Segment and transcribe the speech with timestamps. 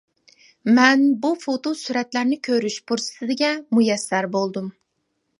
[0.75, 4.73] مەن بۇ فوتو سۈرەتلەرنى كۆرۈش پۇرسىتىگە مۇيەسسەر بولدۇم.